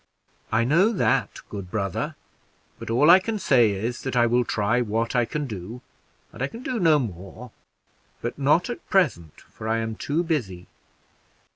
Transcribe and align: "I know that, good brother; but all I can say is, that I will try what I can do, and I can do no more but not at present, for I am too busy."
"I 0.51 0.63
know 0.63 0.91
that, 0.93 1.41
good 1.49 1.69
brother; 1.69 2.15
but 2.79 2.89
all 2.89 3.11
I 3.11 3.19
can 3.19 3.37
say 3.37 3.69
is, 3.69 4.01
that 4.01 4.15
I 4.15 4.25
will 4.25 4.43
try 4.43 4.81
what 4.81 5.15
I 5.15 5.25
can 5.25 5.45
do, 5.45 5.81
and 6.31 6.41
I 6.41 6.47
can 6.47 6.63
do 6.63 6.79
no 6.79 6.97
more 6.97 7.51
but 8.19 8.35
not 8.39 8.67
at 8.71 8.89
present, 8.89 9.39
for 9.41 9.67
I 9.67 9.77
am 9.77 9.95
too 9.95 10.23
busy." 10.23 10.65